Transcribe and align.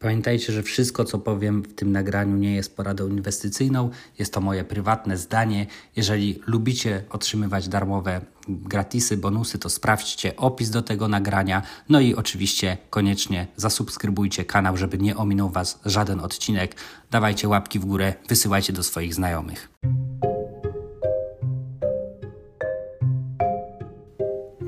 Pamiętajcie, 0.00 0.52
że 0.52 0.62
wszystko, 0.62 1.04
co 1.04 1.18
powiem 1.18 1.62
w 1.62 1.74
tym 1.74 1.92
nagraniu, 1.92 2.36
nie 2.36 2.54
jest 2.54 2.76
poradą 2.76 3.08
inwestycyjną. 3.08 3.90
Jest 4.18 4.32
to 4.32 4.40
moje 4.40 4.64
prywatne 4.64 5.16
zdanie. 5.16 5.66
Jeżeli 5.96 6.40
lubicie 6.46 7.04
otrzymywać 7.10 7.68
darmowe 7.68 8.20
gratisy, 8.48 9.16
bonusy, 9.16 9.58
to 9.58 9.68
sprawdźcie 9.68 10.36
opis 10.36 10.70
do 10.70 10.82
tego 10.82 11.08
nagrania. 11.08 11.62
No 11.88 12.00
i 12.00 12.14
oczywiście 12.14 12.78
koniecznie 12.90 13.46
zasubskrybujcie 13.56 14.44
kanał, 14.44 14.76
żeby 14.76 14.98
nie 14.98 15.16
ominął 15.16 15.50
Was 15.50 15.80
żaden 15.84 16.20
odcinek. 16.20 16.74
Dawajcie 17.10 17.48
łapki 17.48 17.78
w 17.78 17.84
górę, 17.84 18.14
wysyłajcie 18.28 18.72
do 18.72 18.82
swoich 18.82 19.14
znajomych. 19.14 19.68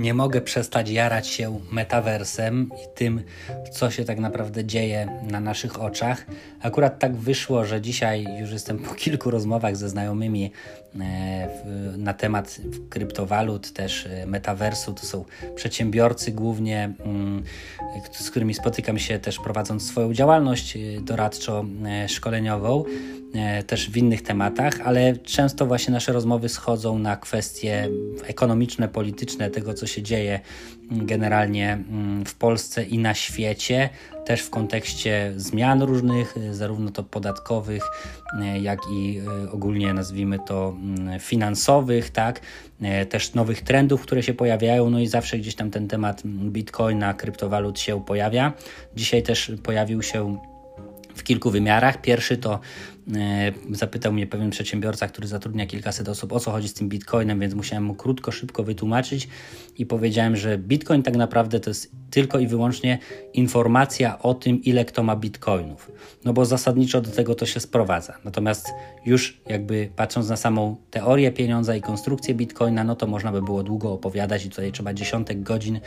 Nie 0.02 0.14
mogę 0.14 0.40
przestać 0.40 0.90
jarać 0.90 1.28
się 1.28 1.60
metaversem 1.70 2.70
i 2.84 2.94
tym, 2.94 3.22
co 3.72 3.90
się 3.90 4.04
tak 4.04 4.18
naprawdę 4.18 4.64
dzieje 4.64 5.20
na 5.30 5.40
naszych 5.40 5.82
oczach. 5.82 6.26
Akurat 6.60 6.98
tak 6.98 7.16
wyszło, 7.16 7.64
że 7.64 7.80
dzisiaj 7.80 8.26
już 8.40 8.50
jestem 8.50 8.78
po 8.78 8.94
kilku 8.94 9.30
rozmowach 9.30 9.76
ze 9.76 9.88
znajomymi 9.88 10.52
na 11.98 12.14
temat 12.14 12.60
kryptowalut, 12.90 13.72
też 13.72 14.06
e, 14.06 14.26
metaversu. 14.26 14.94
To 14.94 15.06
są 15.06 15.24
przedsiębiorcy 15.54 16.32
głównie, 16.32 16.92
mm, 17.04 17.42
z 18.12 18.30
którymi 18.30 18.54
spotykam 18.54 18.98
się 18.98 19.18
też 19.18 19.38
prowadząc 19.38 19.86
swoją 19.86 20.14
działalność 20.14 20.76
e, 20.76 20.80
doradczo-szkoleniową 21.00 22.84
też 23.66 23.90
w 23.90 23.96
innych 23.96 24.22
tematach, 24.22 24.80
ale 24.84 25.16
często 25.16 25.66
właśnie 25.66 25.92
nasze 25.92 26.12
rozmowy 26.12 26.48
schodzą 26.48 26.98
na 26.98 27.16
kwestie 27.16 27.88
ekonomiczne, 28.26 28.88
polityczne, 28.88 29.50
tego 29.50 29.74
co 29.74 29.86
się 29.86 30.02
dzieje 30.02 30.40
generalnie 30.90 31.72
mm, 31.72 32.24
w 32.24 32.34
Polsce 32.34 32.82
i 32.82 32.98
na 32.98 33.14
świecie, 33.14 33.88
też 34.24 34.40
w 34.42 34.50
kontekście 34.50 35.32
zmian 35.36 35.82
różnych, 35.82 36.34
zarówno 36.50 36.90
to 36.90 37.02
podatkowych, 37.02 37.82
e, 38.40 38.60
jak 38.60 38.78
i 38.92 39.20
e, 39.46 39.50
ogólnie 39.50 39.94
nazwijmy 39.94 40.38
to 40.46 40.76
mm, 40.76 41.20
finansowych, 41.20 42.10
tak, 42.10 42.40
też 43.08 43.34
nowych 43.34 43.62
trendów, 43.62 44.02
które 44.02 44.22
się 44.22 44.34
pojawiają, 44.34 44.90
no 44.90 45.00
i 45.00 45.06
zawsze 45.06 45.38
gdzieś 45.38 45.54
tam 45.54 45.70
ten 45.70 45.88
temat 45.88 46.22
bitcoina, 46.26 47.14
kryptowalut 47.14 47.80
się 47.80 48.04
pojawia. 48.04 48.52
Dzisiaj 48.96 49.22
też 49.22 49.52
pojawił 49.62 50.02
się 50.02 50.38
w 51.14 51.22
kilku 51.22 51.50
wymiarach. 51.50 52.00
Pierwszy 52.00 52.36
to 52.36 52.60
zapytał 53.70 54.12
mnie 54.12 54.26
pewien 54.26 54.50
przedsiębiorca, 54.50 55.08
który 55.08 55.28
zatrudnia 55.28 55.66
kilkaset 55.66 56.08
osób, 56.08 56.32
o 56.32 56.40
co 56.40 56.50
chodzi 56.50 56.68
z 56.68 56.74
tym 56.74 56.88
bitcoinem, 56.88 57.40
więc 57.40 57.54
musiałem 57.54 57.84
mu 57.84 57.94
krótko, 57.94 58.32
szybko 58.32 58.62
wytłumaczyć 58.64 59.28
i 59.78 59.86
powiedziałem, 59.86 60.36
że 60.36 60.58
bitcoin 60.58 61.02
tak 61.02 61.16
naprawdę 61.16 61.60
to 61.60 61.70
jest 61.70 61.92
tylko 62.10 62.38
i 62.38 62.46
wyłącznie 62.46 62.98
informacja 63.34 64.18
o 64.18 64.34
tym, 64.34 64.62
ile 64.62 64.84
kto 64.84 65.02
ma 65.02 65.16
bitcoinów. 65.16 65.92
No 66.24 66.32
bo 66.32 66.44
zasadniczo 66.44 67.00
do 67.00 67.10
tego 67.10 67.34
to 67.34 67.46
się 67.46 67.60
sprowadza. 67.60 68.18
Natomiast 68.24 68.68
już 69.06 69.40
jakby 69.48 69.90
patrząc 69.96 70.28
na 70.28 70.36
samą 70.36 70.76
teorię 70.90 71.32
pieniądza 71.32 71.76
i 71.76 71.80
konstrukcję 71.80 72.34
bitcoina, 72.34 72.84
no 72.84 72.96
to 72.96 73.06
można 73.06 73.32
by 73.32 73.42
było 73.42 73.62
długo 73.62 73.92
opowiadać 73.92 74.44
i 74.44 74.50
tutaj 74.50 74.72
trzeba 74.72 74.94
dziesiątek 74.94 75.42
godzin, 75.42 75.80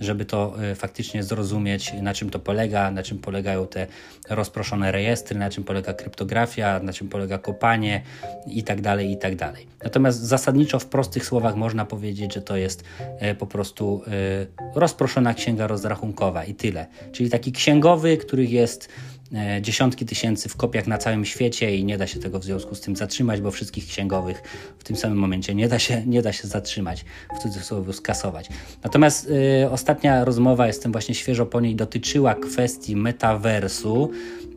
żeby 0.00 0.24
to 0.24 0.54
e, 0.62 0.74
faktycznie 0.74 1.22
zrozumieć, 1.22 1.92
na 2.02 2.14
czym 2.14 2.30
to 2.30 2.38
polega, 2.38 2.90
na 2.90 3.02
czym 3.02 3.18
polegają 3.18 3.66
te 3.66 3.86
rozproszone 4.30 4.92
rejestry, 4.92 5.38
na 5.38 5.50
czym 5.50 5.64
polega 5.64 5.94
kryptografia 5.94 6.59
na 6.82 6.92
czym 6.92 7.08
polega 7.08 7.38
kopanie 7.38 8.02
i 8.46 8.62
tak 8.62 8.80
dalej, 8.80 9.10
i 9.10 9.16
tak 9.16 9.36
dalej. 9.36 9.66
Natomiast 9.84 10.20
zasadniczo 10.20 10.78
w 10.78 10.86
prostych 10.86 11.26
słowach 11.26 11.56
można 11.56 11.84
powiedzieć, 11.84 12.34
że 12.34 12.42
to 12.42 12.56
jest 12.56 12.84
e, 12.98 13.34
po 13.34 13.46
prostu 13.46 14.02
e, 14.06 14.80
rozproszona 14.80 15.34
księga 15.34 15.66
rozrachunkowa 15.66 16.44
i 16.44 16.54
tyle. 16.54 16.86
Czyli 17.12 17.30
taki 17.30 17.52
księgowy, 17.52 18.16
których 18.16 18.50
jest 18.50 18.88
e, 19.34 19.62
dziesiątki 19.62 20.06
tysięcy 20.06 20.48
w 20.48 20.56
kopiach 20.56 20.86
na 20.86 20.98
całym 20.98 21.24
świecie 21.24 21.76
i 21.76 21.84
nie 21.84 21.98
da 21.98 22.06
się 22.06 22.20
tego 22.20 22.38
w 22.38 22.44
związku 22.44 22.74
z 22.74 22.80
tym 22.80 22.96
zatrzymać, 22.96 23.40
bo 23.40 23.50
wszystkich 23.50 23.86
księgowych 23.86 24.42
w 24.78 24.84
tym 24.84 24.96
samym 24.96 25.18
momencie 25.18 25.54
nie 25.54 25.68
da 25.68 25.78
się, 25.78 26.02
nie 26.06 26.22
da 26.22 26.32
się 26.32 26.48
zatrzymać, 26.48 27.04
w 27.36 27.42
cudzysłowie 27.42 27.92
skasować. 27.92 28.48
Natomiast 28.84 29.30
y, 29.64 29.70
ostatnia 29.70 30.24
rozmowa, 30.24 30.66
jestem 30.66 30.92
właśnie 30.92 31.14
świeżo 31.14 31.46
po 31.46 31.60
niej, 31.60 31.76
dotyczyła 31.76 32.34
kwestii 32.34 32.96
metaversu 32.96 34.10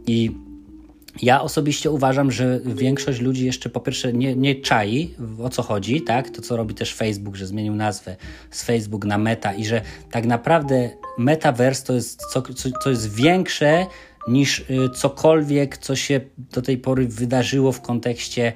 i 0.07 0.31
ja 1.22 1.41
osobiście 1.41 1.91
uważam, 1.91 2.31
że 2.31 2.59
większość 2.66 3.22
ludzi 3.22 3.46
jeszcze 3.46 3.69
po 3.69 3.79
pierwsze 3.79 4.13
nie, 4.13 4.35
nie 4.35 4.56
czai 4.56 5.16
o 5.44 5.50
co 5.50 5.63
chodzi, 5.63 6.01
tak? 6.01 6.29
To 6.29 6.41
co 6.41 6.57
robi 6.57 6.74
też 6.74 6.94
Facebook, 6.94 7.35
że 7.35 7.47
zmienił 7.47 7.75
nazwę 7.75 8.16
z 8.51 8.63
Facebook 8.63 9.06
na 9.06 9.18
Meta 9.18 9.53
i 9.53 9.66
że 9.66 9.81
tak 10.12 10.25
naprawdę 10.25 10.90
Metaverse 11.18 11.85
to 11.85 11.94
jest, 11.94 12.22
co, 12.34 12.41
co, 12.41 12.69
co 12.84 12.90
jest 12.90 13.16
większe 13.16 13.85
niż 14.28 14.59
y, 14.59 14.66
cokolwiek, 14.96 15.78
co 15.78 15.96
się 15.96 16.22
do 16.38 16.62
tej 16.62 16.78
pory 16.78 17.07
wydarzyło 17.07 17.72
w 17.72 17.81
kontekście 17.81 18.53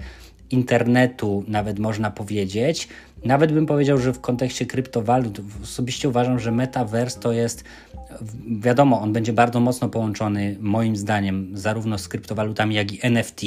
internetu, 0.52 1.44
nawet 1.48 1.80
można 1.80 2.12
powiedzieć. 2.12 2.88
Nawet 3.26 3.52
bym 3.52 3.66
powiedział, 3.66 3.98
że 3.98 4.14
w 4.14 4.22
kontekście 4.22 4.66
kryptowalut 4.66 5.42
osobiście 5.64 6.10
uważam, 6.10 6.40
że 6.40 6.52
Metaverse 6.52 7.20
to 7.20 7.32
jest 7.32 7.64
wiadomo, 8.60 9.02
on 9.02 9.14
będzie 9.14 9.34
bardzo 9.34 9.60
mocno 9.60 9.90
połączony, 9.90 10.58
moim 10.60 10.96
zdaniem, 10.96 11.52
zarówno 11.54 11.98
z 11.98 12.08
kryptowalutami, 12.08 12.76
jak 12.76 12.92
i 12.92 13.00
NFT. 13.02 13.42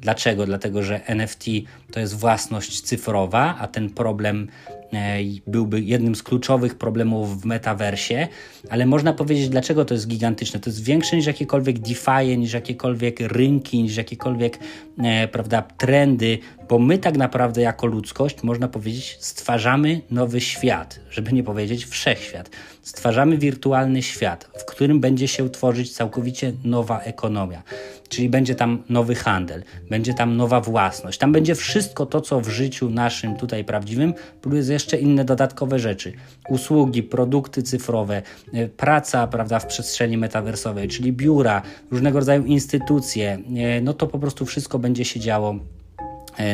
Dlaczego? 0.00 0.46
Dlatego, 0.46 0.82
że 0.82 1.06
NFT 1.06 1.44
to 1.92 2.00
jest 2.00 2.14
własność 2.14 2.80
cyfrowa, 2.80 3.56
a 3.58 3.68
ten 3.68 3.90
problem 3.90 4.48
e, 4.92 5.18
byłby 5.46 5.80
jednym 5.80 6.14
z 6.14 6.22
kluczowych 6.22 6.74
problemów 6.74 7.42
w 7.42 7.44
metaversie, 7.44 8.28
ale 8.70 8.86
można 8.86 9.12
powiedzieć, 9.12 9.48
dlaczego 9.48 9.84
to 9.84 9.94
jest 9.94 10.08
gigantyczne. 10.08 10.60
To 10.60 10.70
jest 10.70 10.84
większe 10.84 11.16
niż 11.16 11.26
jakiekolwiek 11.26 11.78
DeFi, 11.78 12.38
niż 12.38 12.52
jakiekolwiek 12.52 13.20
rynki, 13.20 13.82
niż 13.82 13.96
jakiekolwiek 13.96 14.58
e, 14.98 15.28
prawda, 15.28 15.62
trendy, 15.62 16.38
bo 16.68 16.78
my 16.78 16.98
tak 16.98 17.16
naprawdę 17.16 17.62
jako 17.62 17.86
ludzkość, 17.86 18.42
można 18.42 18.68
powiedzieć, 18.68 19.16
stwarzamy 19.20 20.00
nowy 20.10 20.40
świat, 20.40 21.00
żeby 21.10 21.32
nie 21.32 21.42
powiedzieć 21.42 21.86
wszechświat. 21.86 22.50
Stwarzamy 22.82 23.38
wirtualny 23.38 24.02
świat, 24.02 24.50
w 24.58 24.64
którym 24.64 25.00
będzie 25.00 25.28
się 25.28 25.50
tworzyć 25.50 25.92
całkowicie 25.92 26.52
nowa 26.64 27.00
ekonomia. 27.00 27.62
Czyli 28.08 28.28
będzie 28.28 28.54
tam 28.54 28.82
nowy 28.88 29.14
handel, 29.14 29.62
będzie 29.90 30.14
tam 30.14 30.36
nowa 30.36 30.60
własność, 30.60 31.18
tam 31.18 31.32
będzie 31.32 31.54
wszystko 31.54 32.06
to, 32.06 32.20
co 32.20 32.40
w 32.40 32.48
życiu 32.48 32.90
naszym 32.90 33.36
tutaj 33.36 33.64
prawdziwym, 33.64 34.14
plus 34.40 34.68
jeszcze 34.68 34.96
inne 34.96 35.24
dodatkowe 35.24 35.78
rzeczy. 35.78 36.12
Usługi, 36.48 37.02
produkty 37.02 37.62
cyfrowe, 37.62 38.22
e, 38.52 38.68
praca 38.68 39.26
prawda, 39.26 39.58
w 39.58 39.66
przestrzeni 39.66 40.18
metaversowej, 40.18 40.88
czyli 40.88 41.12
biura, 41.12 41.62
różnego 41.90 42.18
rodzaju 42.18 42.44
instytucje, 42.44 43.38
e, 43.56 43.80
no 43.80 43.94
to 43.94 44.06
po 44.06 44.18
prostu 44.18 44.46
wszystko 44.46 44.78
będzie 44.78 45.04
się 45.04 45.20
działo 45.20 45.58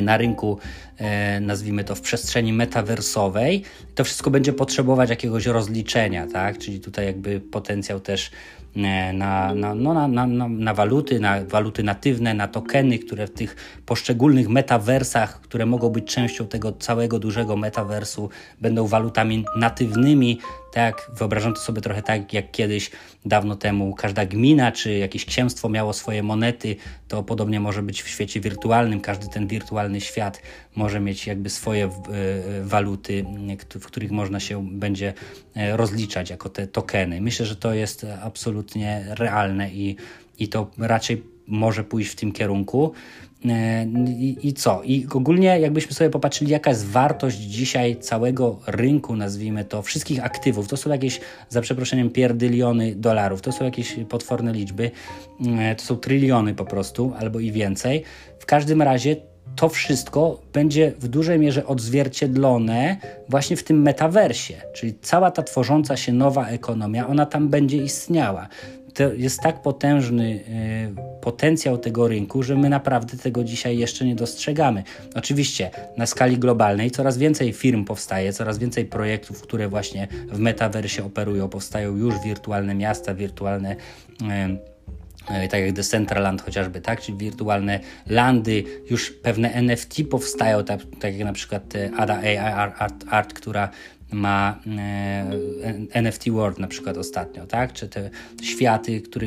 na 0.02 0.16
rynku, 0.16 0.58
e, 0.98 1.40
nazwijmy 1.40 1.84
to 1.84 1.94
w 1.94 2.00
przestrzeni 2.00 2.52
metaversowej, 2.52 3.62
to 3.94 4.04
wszystko 4.04 4.30
będzie 4.30 4.52
potrzebować 4.52 5.10
jakiegoś 5.10 5.46
rozliczenia, 5.46 6.26
tak? 6.26 6.58
Czyli 6.58 6.80
tutaj 6.80 7.06
jakby 7.06 7.40
potencjał 7.40 8.00
też 8.00 8.30
e, 8.30 8.61
na, 8.74 9.54
na, 9.54 9.74
no 9.74 9.94
na, 9.94 10.08
na, 10.08 10.48
na 10.48 10.74
waluty, 10.74 11.20
na 11.20 11.44
waluty 11.44 11.82
natywne, 11.82 12.34
na 12.34 12.48
tokeny, 12.48 12.98
które 12.98 13.26
w 13.26 13.30
tych 13.30 13.56
poszczególnych 13.86 14.48
metaversach, 14.48 15.40
które 15.40 15.66
mogą 15.66 15.88
być 15.88 16.14
częścią 16.14 16.46
tego 16.46 16.72
całego 16.72 17.18
dużego 17.18 17.56
metaversu, 17.56 18.30
będą 18.60 18.86
walutami 18.86 19.44
natywnymi, 19.56 20.38
tak, 20.72 21.10
wyobrażam 21.18 21.54
to 21.54 21.60
sobie 21.60 21.80
trochę 21.80 22.02
tak, 22.02 22.32
jak 22.32 22.50
kiedyś, 22.50 22.90
dawno 23.24 23.56
temu, 23.56 23.94
każda 23.94 24.26
gmina 24.26 24.72
czy 24.72 24.92
jakieś 24.92 25.24
księstwo 25.24 25.68
miało 25.68 25.92
swoje 25.92 26.22
monety, 26.22 26.76
to 27.08 27.22
podobnie 27.22 27.60
może 27.60 27.82
być 27.82 28.02
w 28.02 28.08
świecie 28.08 28.40
wirtualnym. 28.40 29.00
Każdy 29.00 29.28
ten 29.28 29.46
wirtualny 29.46 30.00
świat 30.00 30.42
może 30.74 31.00
mieć 31.00 31.26
jakby 31.26 31.50
swoje 31.50 31.84
e, 31.84 31.90
waluty, 32.62 33.24
w 33.70 33.86
których 33.86 34.10
można 34.10 34.40
się 34.40 34.68
będzie 34.68 35.14
e, 35.56 35.76
rozliczać 35.76 36.30
jako 36.30 36.48
te 36.48 36.66
tokeny. 36.66 37.20
Myślę, 37.20 37.46
że 37.46 37.56
to 37.56 37.74
jest 37.74 38.06
absolutnie 38.22 38.61
realne 39.08 39.70
i, 39.70 39.96
i 40.38 40.48
to 40.48 40.70
raczej 40.78 41.22
może 41.46 41.84
pójść 41.84 42.10
w 42.10 42.16
tym 42.16 42.32
kierunku. 42.32 42.92
E, 43.44 43.86
I, 44.08 44.38
I, 44.42 44.52
co? 44.52 44.82
I 44.84 45.06
ogólnie, 45.14 45.60
jakbyśmy 45.60 45.92
sobie 45.92 46.10
popatrzyli, 46.10 46.50
jaka 46.50 46.70
jest 46.70 46.86
wartość 46.86 47.38
dzisiaj 47.38 47.96
całego 47.96 48.60
rynku, 48.66 49.16
nazwijmy 49.16 49.64
to, 49.64 49.82
wszystkich 49.82 50.24
aktywów, 50.24 50.68
to 50.68 50.76
są 50.76 50.90
jakieś, 50.90 51.20
za 51.48 51.60
przeproszeniem, 51.60 52.10
pierdyliony 52.10 52.94
dolarów, 52.94 53.40
to 53.42 53.52
są 53.52 53.64
jakieś 53.64 53.96
potworne 54.08 54.52
liczby, 54.52 54.90
e, 55.58 55.74
to 55.74 55.84
są 55.84 55.96
tryliony 55.96 56.54
po 56.54 56.64
prostu, 56.64 57.12
albo 57.18 57.40
i 57.40 57.52
więcej. 57.52 58.02
W 58.38 58.46
każdym 58.46 58.82
razie 58.82 59.16
to 59.56 59.68
wszystko 59.68 60.40
będzie 60.52 60.92
w 60.98 61.08
dużej 61.08 61.38
mierze 61.38 61.66
odzwierciedlone 61.66 62.96
właśnie 63.28 63.56
w 63.56 63.64
tym 63.64 63.82
metaversie, 63.82 64.54
czyli 64.74 64.94
cała 65.02 65.30
ta 65.30 65.42
tworząca 65.42 65.96
się 65.96 66.12
nowa 66.12 66.48
ekonomia, 66.48 67.08
ona 67.08 67.26
tam 67.26 67.48
będzie 67.48 67.76
istniała 67.76 68.48
to 68.94 69.12
jest 69.12 69.40
tak 69.40 69.62
potężny 69.62 70.40
e, 70.48 71.20
potencjał 71.20 71.78
tego 71.78 72.08
rynku, 72.08 72.42
że 72.42 72.56
my 72.56 72.68
naprawdę 72.68 73.18
tego 73.18 73.44
dzisiaj 73.44 73.78
jeszcze 73.78 74.04
nie 74.04 74.14
dostrzegamy. 74.14 74.82
Oczywiście 75.14 75.70
na 75.96 76.06
skali 76.06 76.38
globalnej 76.38 76.90
coraz 76.90 77.18
więcej 77.18 77.52
firm 77.52 77.84
powstaje, 77.84 78.32
coraz 78.32 78.58
więcej 78.58 78.84
projektów, 78.84 79.42
które 79.42 79.68
właśnie 79.68 80.08
w 80.32 80.38
metaversie 80.38 81.04
operują. 81.04 81.48
Powstają 81.48 81.96
już 81.96 82.14
wirtualne 82.24 82.74
miasta, 82.74 83.14
wirtualne 83.14 83.76
e, 84.30 84.71
tak 85.26 85.60
jak 85.60 85.72
Decentraland 85.72 86.42
chociażby, 86.42 86.80
tak, 86.80 87.00
czyli 87.00 87.18
wirtualne 87.18 87.80
landy, 88.06 88.64
już 88.90 89.10
pewne 89.10 89.52
NFT 89.52 89.94
powstają, 90.10 90.64
tak, 90.64 90.80
tak 91.00 91.14
jak 91.14 91.24
na 91.24 91.32
przykład 91.32 91.62
Ada 91.96 92.16
AI 92.16 92.36
Art, 92.36 93.04
Art, 93.08 93.32
która 93.32 93.68
ma 94.12 94.60
e, 95.92 96.00
NFT 96.02 96.30
World 96.30 96.58
na 96.58 96.68
przykład 96.68 96.96
ostatnio, 96.96 97.46
tak? 97.46 97.72
Czy 97.72 97.88
te 97.88 98.10
światy, 98.42 99.00
które 99.00 99.26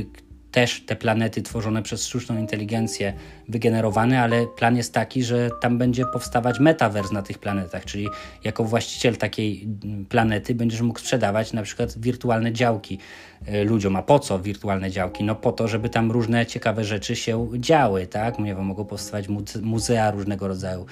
też 0.55 0.83
te 0.85 0.95
planety 0.95 1.41
tworzone 1.41 1.83
przez 1.83 2.07
sztuczną 2.07 2.37
inteligencję 2.37 3.13
wygenerowane, 3.49 4.21
ale 4.21 4.47
plan 4.47 4.77
jest 4.77 4.93
taki, 4.93 5.23
że 5.23 5.49
tam 5.61 5.77
będzie 5.77 6.05
powstawać 6.13 6.59
metavers 6.59 7.11
na 7.11 7.21
tych 7.21 7.39
planetach, 7.39 7.85
czyli 7.85 8.07
jako 8.43 8.63
właściciel 8.63 9.17
takiej 9.17 9.67
planety 10.09 10.55
będziesz 10.55 10.81
mógł 10.81 10.99
sprzedawać 10.99 11.53
na 11.53 11.61
przykład 11.63 11.99
wirtualne 11.99 12.53
działki 12.53 12.99
e, 13.45 13.63
ludziom. 13.63 13.95
A 13.95 14.01
po 14.01 14.19
co 14.19 14.39
wirtualne 14.39 14.91
działki? 14.91 15.23
No 15.23 15.35
po 15.35 15.51
to, 15.51 15.67
żeby 15.67 15.89
tam 15.89 16.11
różne 16.11 16.45
ciekawe 16.45 16.83
rzeczy 16.83 17.15
się 17.15 17.47
działy, 17.57 18.07
tak? 18.07 18.39
Nie 18.39 18.55
wiem, 18.55 18.65
mogą 18.65 18.85
powstawać 18.85 19.25
muzea 19.61 20.11
różnego 20.11 20.47
rodzaju, 20.47 20.85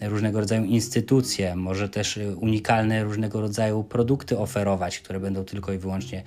różnego 0.00 0.40
rodzaju 0.40 0.64
instytucje, 0.64 1.56
może 1.56 1.88
też 1.88 2.18
e, 2.18 2.36
unikalne 2.36 3.04
różnego 3.04 3.40
rodzaju 3.40 3.84
produkty 3.84 4.38
oferować, 4.38 4.98
które 4.98 5.20
będą 5.20 5.44
tylko 5.44 5.72
i 5.72 5.78
wyłącznie 5.78 6.22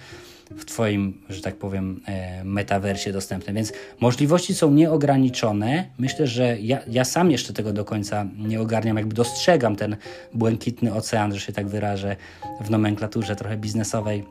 w 0.52 0.66
Twoim, 0.66 1.22
że 1.30 1.42
tak 1.42 1.56
powiem, 1.56 2.02
e, 2.08 2.44
metaversie 2.44 3.12
dostępne. 3.12 3.54
Więc 3.54 3.74
możliwości 4.00 4.56
są 4.56 4.72
nieograniczone. 4.72 5.86
Myślę, 5.98 6.28
że 6.28 6.60
ja, 6.60 6.80
ja 6.88 7.06
sam 7.06 7.32
jeszcze 7.32 7.54
tego 7.54 7.74
do 7.74 7.86
końca 7.86 8.26
nie 8.38 8.62
ogarniam, 8.62 8.98
jakby 8.98 9.16
dostrzegam 9.16 9.76
ten 9.76 9.96
błękitny 10.34 10.94
ocean, 10.94 11.34
że 11.34 11.40
się 11.40 11.54
tak 11.54 11.68
wyrażę 11.68 12.16
w 12.62 12.70
nomenklaturze 12.70 13.36
trochę 13.36 13.58
biznesowej. 13.58 14.24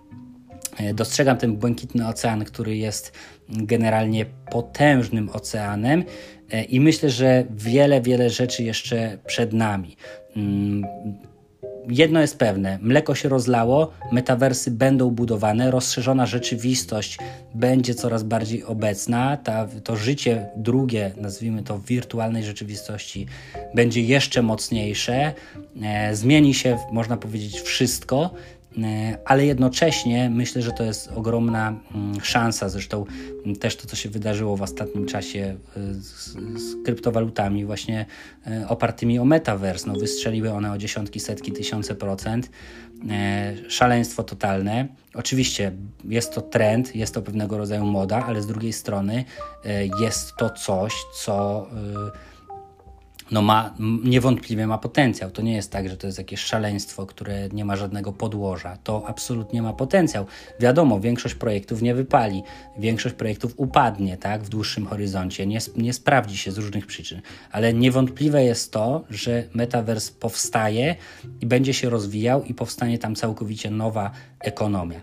E, 0.79 0.94
dostrzegam 0.94 1.37
ten 1.37 1.56
błękitny 1.56 2.09
ocean, 2.09 2.44
który 2.44 2.76
jest 2.76 3.12
generalnie 3.49 4.26
potężnym 4.50 5.29
oceanem 5.32 6.05
e, 6.50 6.64
i 6.64 6.81
myślę, 6.81 7.11
że 7.11 7.44
wiele, 7.50 8.00
wiele 8.00 8.31
rzeczy 8.31 8.62
jeszcze 8.62 9.19
przed 9.26 9.53
nami 9.53 9.97
mm, 10.37 10.85
jedno 11.88 12.20
jest 12.20 12.38
pewne: 12.38 12.79
mleko 12.82 13.14
się 13.14 13.29
rozlało, 13.29 13.93
metawersy 14.12 14.70
będą 14.70 15.11
budowane, 15.11 15.70
rozszerzona 15.70 16.26
rzeczywistość 16.26 17.19
będzie 17.55 17.94
coraz 17.94 18.23
bardziej 18.23 18.64
obecna. 18.64 19.37
Ta, 19.37 19.69
to 19.84 19.96
życie 19.96 20.46
drugie, 20.56 21.12
nazwijmy 21.17 21.62
to 21.62 21.79
wirtualnej 21.79 22.44
rzeczywistości, 22.44 23.26
będzie 23.75 24.02
jeszcze 24.02 24.43
mocniejsze. 24.43 25.32
E, 25.82 26.17
zmieni 26.17 26.55
się, 26.55 26.79
można 26.93 27.17
powiedzieć, 27.17 27.61
wszystko. 27.61 28.31
E, 28.78 29.19
ale 29.24 29.46
jednocześnie 29.46 30.30
myślę, 30.30 30.62
że 30.62 30.72
to 30.72 30.84
jest 30.84 31.08
ogromna 31.14 31.80
mm, 31.94 32.20
szansa. 32.20 32.69
Zresztą 32.69 33.04
też 33.60 33.76
to, 33.76 33.86
co 33.86 33.96
się 33.96 34.08
wydarzyło 34.08 34.56
w 34.56 34.62
ostatnim 34.62 35.06
czasie 35.06 35.56
e, 35.76 35.94
z, 35.94 36.36
z 36.62 36.84
kryptowalutami, 36.84 37.64
właśnie 37.64 38.06
e, 38.46 38.69
opartymi 38.69 39.19
o 39.19 39.24
metaverse. 39.24 39.88
No, 39.88 39.98
wystrzeliły 39.98 40.52
one 40.52 40.72
o 40.72 40.78
dziesiątki, 40.78 41.20
setki, 41.20 41.52
tysiące 41.52 41.94
procent. 41.94 42.50
Szaleństwo 43.69 44.22
totalne. 44.22 44.88
Oczywiście 45.14 45.72
jest 46.04 46.34
to 46.34 46.40
trend, 46.40 46.96
jest 46.96 47.14
to 47.14 47.22
pewnego 47.22 47.58
rodzaju 47.58 47.84
moda, 47.84 48.25
ale 48.26 48.42
z 48.42 48.46
drugiej 48.46 48.72
strony 48.72 49.25
jest 50.00 50.36
to 50.36 50.50
coś, 50.50 50.94
co 51.14 51.66
no 53.30 53.42
ma, 53.42 53.74
niewątpliwie 54.04 54.66
ma 54.66 54.78
potencjał. 54.78 55.30
To 55.30 55.42
nie 55.42 55.54
jest 55.54 55.70
tak, 55.70 55.88
że 55.88 55.96
to 55.96 56.06
jest 56.06 56.19
jakieś 56.19 56.40
szaleństwo, 56.40 57.06
które 57.06 57.48
nie 57.48 57.64
ma 57.64 57.76
żadnego 57.76 58.12
podłoża. 58.12 58.76
To 58.84 59.04
absolutnie 59.06 59.62
ma 59.62 59.72
potencjał. 59.72 60.26
Wiadomo, 60.60 61.00
większość 61.00 61.34
projektów 61.34 61.82
nie 61.82 61.94
wypali, 61.94 62.42
większość 62.78 63.14
projektów 63.14 63.54
upadnie 63.56 64.16
tak, 64.16 64.42
w 64.42 64.48
dłuższym 64.48 64.86
horyzoncie, 64.86 65.46
nie, 65.46 65.58
nie 65.76 65.92
sprawdzi 65.92 66.36
się 66.36 66.52
z 66.52 66.58
różnych 66.58 66.86
przyczyn, 66.86 67.22
ale 67.52 67.74
niewątpliwe 67.74 68.44
jest 68.44 68.72
to, 68.72 69.04
że 69.10 69.44
Metaverse 69.54 70.12
powstaje 70.20 70.96
i 71.40 71.46
będzie 71.46 71.75
się 71.75 71.90
rozwijał 71.90 72.44
i 72.44 72.54
powstanie 72.54 72.98
tam 72.98 73.14
całkowicie 73.14 73.70
nowa 73.70 74.10
ekonomia. 74.40 75.00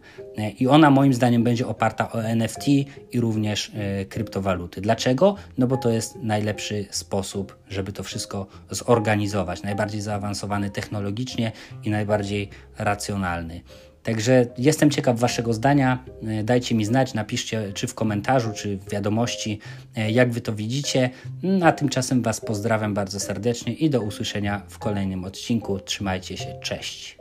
I 0.60 0.68
ona 0.68 0.90
moim 0.90 1.14
zdaniem 1.14 1.44
będzie 1.44 1.68
oparta 1.68 2.12
o 2.12 2.24
NFT 2.24 2.68
i 3.12 3.20
również 3.20 3.72
e, 3.76 4.06
kryptowaluty. 4.06 4.82
Dlaczego? 4.82 5.36
No 5.58 5.68
bo 5.68 5.78
to 5.78 5.90
jest 5.90 6.16
najlepszy 6.16 6.86
sposób, 6.92 7.58
żeby 7.70 7.92
to 7.92 8.04
wszystko 8.10 8.48
zorganizować. 8.70 9.64
Najbardziej 9.64 10.02
zaawansowany 10.02 10.70
technologicznie 10.70 11.52
i 11.84 11.90
najbardziej 11.90 12.50
racjonalny. 12.78 13.62
Także 14.04 14.46
jestem 14.58 14.90
ciekaw 14.92 15.20
Waszego 15.20 15.54
zdania. 15.54 16.04
E, 16.28 16.44
dajcie 16.44 16.76
mi 16.76 16.86
znać, 16.86 17.14
napiszcie 17.14 17.74
czy 17.74 17.88
w 17.88 17.94
komentarzu, 17.94 18.54
czy 18.54 18.78
w 18.78 18.90
wiadomości, 18.90 19.60
e, 19.96 20.12
jak 20.12 20.32
Wy 20.32 20.42
to 20.42 20.54
widzicie. 20.54 21.10
A 21.64 21.72
tymczasem 21.72 22.22
Was 22.22 22.42
pozdrawiam 22.42 22.94
bardzo 22.94 23.20
serdecznie 23.20 23.74
i 23.74 23.90
do 23.90 24.02
usłyszenia 24.02 24.62
w 24.70 24.80
kolejnym 24.80 25.24
odcinku. 25.24 25.80
Trzymajcie 25.80 26.38
się, 26.38 26.60
cześć. 26.62 27.18